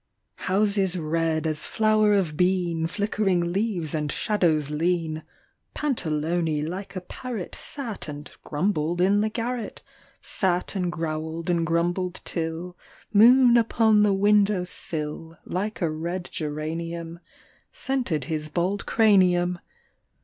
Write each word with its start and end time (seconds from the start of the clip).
1 0.39 0.47
HOUSES 0.47 0.97
red 0.97 1.45
as 1.45 1.67
flower 1.67 2.11
of 2.11 2.35
bean, 2.35 2.87
Flickering 2.87 3.53
leaves 3.53 3.93
and 3.93 4.11
shadows 4.11 4.71
lean! 4.71 5.21
Pantalone 5.75 6.65
like 6.67 6.95
a 6.95 7.01
parrot 7.01 7.53
Sat 7.53 8.07
and 8.09 8.31
grumbled 8.43 8.99
in 8.99 9.21
the 9.21 9.29
garret, 9.29 9.83
Sat 10.19 10.75
and 10.75 10.91
growled 10.91 11.51
and 11.51 11.67
grumbled 11.67 12.19
till 12.25 12.75
Moon 13.13 13.55
upon 13.57 14.01
the 14.01 14.11
window 14.15 14.63
sill 14.63 15.37
Like 15.45 15.81
a 15.83 15.91
red 15.91 16.27
geranium 16.31 17.19
Scented 17.71 18.23
his 18.23 18.49
bald 18.49 18.87
cranium. 18.87 19.59